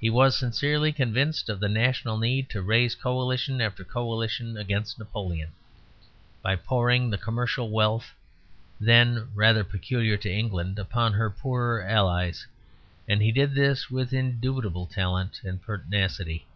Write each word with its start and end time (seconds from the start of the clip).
He 0.00 0.10
was 0.10 0.36
sincerely 0.38 0.92
convinced 0.92 1.48
of 1.48 1.58
the 1.58 1.68
national 1.68 2.18
need 2.18 2.48
to 2.50 2.62
raise 2.62 2.94
coalition 2.94 3.60
after 3.60 3.82
coalition 3.82 4.56
against 4.56 4.96
Napoleon, 4.96 5.50
by 6.40 6.54
pouring 6.54 7.10
the 7.10 7.18
commercial 7.18 7.68
wealth 7.68 8.14
then 8.78 9.28
rather 9.34 9.64
peculiar 9.64 10.16
to 10.18 10.32
England 10.32 10.78
upon 10.78 11.14
her 11.14 11.30
poorer 11.30 11.82
Allies, 11.82 12.46
and 13.08 13.20
he 13.20 13.32
did 13.32 13.56
this 13.56 13.90
with 13.90 14.12
indubitable 14.12 14.86
talent 14.86 15.40
and 15.42 15.60
pertinacity. 15.60 16.46